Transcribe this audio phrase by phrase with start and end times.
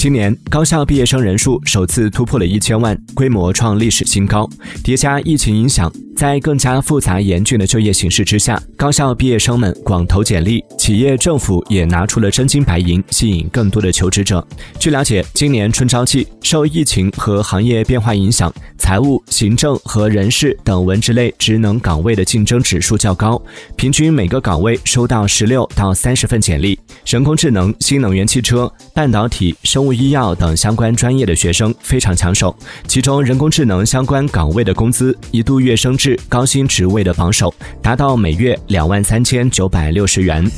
[0.00, 4.48] 今年高校毕业生人数首次突破了一千万，规模创历史新高。
[4.82, 14.42] 叠加疫情影响，在更加复杂严峻的就业形势之下，高校毕业生们广投简历，企业政府也拿出了真金白银，吸引更多的求职者。
[14.78, 23.38] 据了解，今年春招季受疫情和行业变化影响，财务、行政和人事等文职类职能岗位的竞争指数较高，
[23.76, 26.80] 平均每个岗位收到十六到三十份简历。
[27.04, 29.89] 人工智能、新能源汽车、半导体、生物。
[29.92, 32.54] 医药等相关专业的学生非常抢手，
[32.86, 37.52] 其中人工智能相关岗位的工资一度跃升至高薪职位的榜首，
[37.82, 40.48] 达到每月两万三千九百六十元。